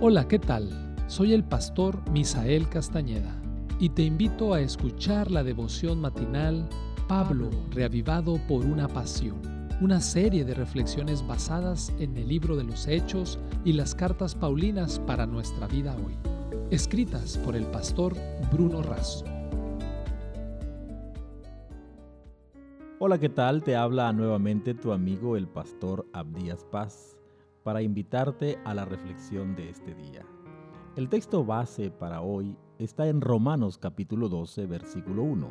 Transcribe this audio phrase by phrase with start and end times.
[0.00, 0.68] Hola, ¿qué tal?
[1.06, 3.40] Soy el pastor Misael Castañeda
[3.78, 6.68] y te invito a escuchar la devoción matinal
[7.08, 9.40] Pablo, reavivado por una pasión,
[9.80, 14.98] una serie de reflexiones basadas en el libro de los Hechos y las cartas Paulinas
[14.98, 16.14] para nuestra vida hoy,
[16.70, 18.14] escritas por el pastor
[18.52, 19.24] Bruno Razo.
[22.98, 23.62] Hola, ¿qué tal?
[23.62, 27.16] Te habla nuevamente tu amigo el pastor Abdías Paz
[27.64, 30.24] para invitarte a la reflexión de este día.
[30.96, 35.48] El texto base para hoy está en Romanos capítulo 12, versículo 1.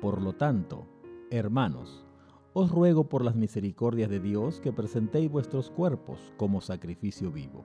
[0.00, 0.88] Por lo tanto,
[1.30, 2.06] hermanos,
[2.54, 7.64] os ruego por las misericordias de Dios que presentéis vuestros cuerpos como sacrificio vivo.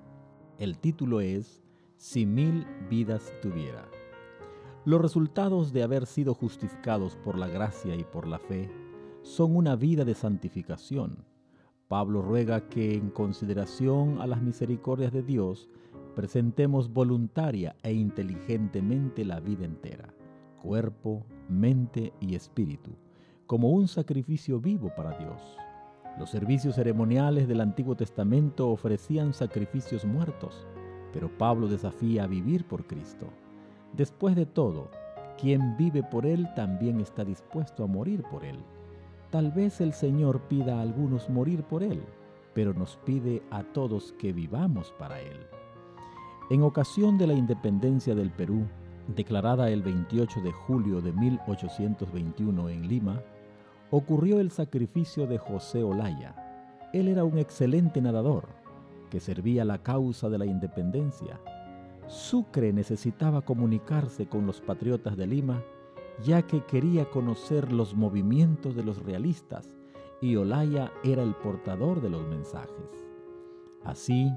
[0.60, 1.64] El título es
[1.96, 3.88] Si mil vidas tuviera.
[4.84, 8.70] Los resultados de haber sido justificados por la gracia y por la fe
[9.24, 11.26] son una vida de santificación,
[11.88, 15.70] Pablo ruega que en consideración a las misericordias de Dios
[16.16, 20.14] presentemos voluntaria e inteligentemente la vida entera,
[20.62, 22.92] cuerpo, mente y espíritu,
[23.46, 25.40] como un sacrificio vivo para Dios.
[26.18, 30.66] Los servicios ceremoniales del Antiguo Testamento ofrecían sacrificios muertos,
[31.14, 33.28] pero Pablo desafía a vivir por Cristo.
[33.94, 34.90] Después de todo,
[35.38, 38.58] quien vive por Él también está dispuesto a morir por Él.
[39.36, 42.02] Tal vez el Señor pida a algunos morir por Él,
[42.54, 45.38] pero nos pide a todos que vivamos para Él.
[46.50, 48.66] En ocasión de la independencia del Perú,
[49.14, 53.22] declarada el 28 de julio de 1821 en Lima,
[53.92, 56.90] ocurrió el sacrificio de José Olaya.
[56.94, 58.48] Él era un excelente nadador
[59.10, 61.42] que servía la causa de la independencia.
[62.08, 65.62] Sucre necesitaba comunicarse con los patriotas de Lima
[66.24, 69.76] ya que quería conocer los movimientos de los realistas
[70.22, 73.06] y Olaya era el portador de los mensajes.
[73.84, 74.32] Así,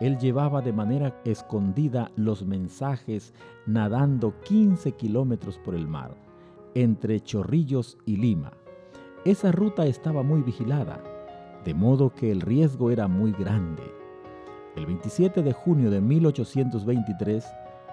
[0.00, 3.34] él llevaba de manera escondida los mensajes
[3.66, 6.16] nadando 15 kilómetros por el mar,
[6.74, 8.52] entre Chorrillos y Lima.
[9.24, 11.02] Esa ruta estaba muy vigilada,
[11.64, 13.82] de modo que el riesgo era muy grande.
[14.74, 17.44] El 27 de junio de 1823,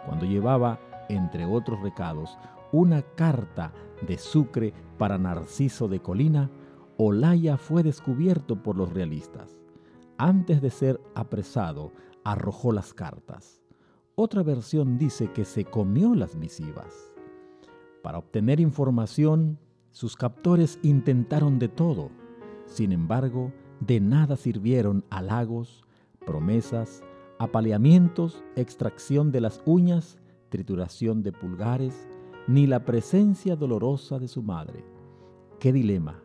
[0.05, 2.37] cuando llevaba, entre otros recados,
[2.71, 3.73] una carta
[4.05, 6.49] de Sucre para Narciso de Colina,
[6.97, 9.57] Olaya fue descubierto por los realistas.
[10.17, 11.91] Antes de ser apresado,
[12.23, 13.61] arrojó las cartas.
[14.15, 17.11] Otra versión dice que se comió las misivas.
[18.01, 19.59] Para obtener información,
[19.91, 22.09] sus captores intentaron de todo.
[22.65, 25.83] Sin embargo, de nada sirvieron halagos,
[26.25, 27.03] promesas,
[27.37, 30.19] apaleamientos, extracción de las uñas,
[30.49, 32.07] trituración de pulgares,
[32.47, 34.85] ni la presencia dolorosa de su madre.
[35.59, 36.23] ¿Qué dilema?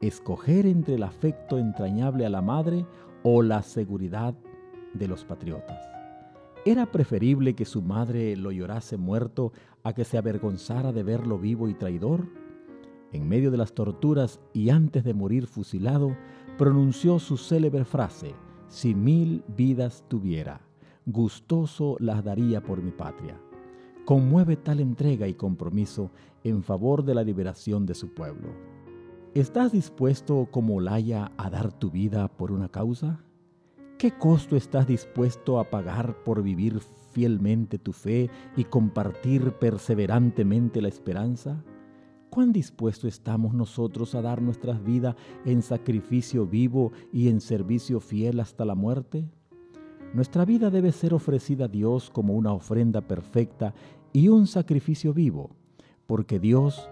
[0.00, 2.86] ¿Escoger entre el afecto entrañable a la madre
[3.22, 4.34] o la seguridad
[4.94, 5.78] de los patriotas?
[6.64, 9.52] ¿Era preferible que su madre lo llorase muerto
[9.84, 12.26] a que se avergonzara de verlo vivo y traidor?
[13.12, 16.16] En medio de las torturas y antes de morir fusilado,
[16.58, 18.34] pronunció su célebre frase,
[18.68, 20.60] si mil vidas tuviera,
[21.06, 23.40] gustoso las daría por mi patria
[24.04, 26.10] conmueve tal entrega y compromiso
[26.44, 28.48] en favor de la liberación de su pueblo.
[29.34, 33.20] ¿Estás dispuesto como Olaya a dar tu vida por una causa?
[33.96, 36.80] ¿Qué costo estás dispuesto a pagar por vivir
[37.12, 41.62] fielmente tu fe y compartir perseverantemente la esperanza?
[42.30, 48.40] ¿Cuán dispuesto estamos nosotros a dar nuestras vidas en sacrificio vivo y en servicio fiel
[48.40, 49.28] hasta la muerte?
[50.12, 53.74] Nuestra vida debe ser ofrecida a Dios como una ofrenda perfecta
[54.12, 55.50] y un sacrificio vivo,
[56.08, 56.88] porque Dios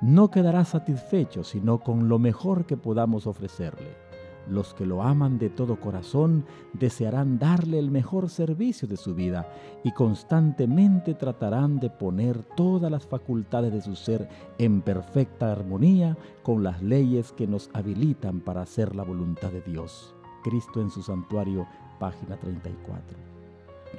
[0.00, 4.10] no quedará satisfecho sino con lo mejor que podamos ofrecerle.
[4.48, 9.48] Los que lo aman de todo corazón desearán darle el mejor servicio de su vida
[9.84, 14.28] y constantemente tratarán de poner todas las facultades de su ser
[14.58, 20.14] en perfecta armonía con las leyes que nos habilitan para hacer la voluntad de Dios.
[20.42, 21.66] Cristo en su santuario,
[21.98, 23.18] página 34.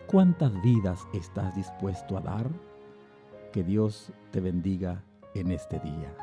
[0.08, 2.50] ¿Cuántas vidas estás dispuesto a dar?
[3.52, 5.04] Que Dios te bendiga
[5.34, 6.16] en este día.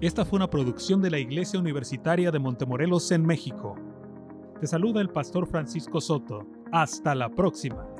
[0.00, 3.76] Esta fue una producción de la Iglesia Universitaria de Montemorelos en México.
[4.60, 6.55] Te saluda el pastor Francisco Soto.
[6.72, 7.95] Hasta la próxima.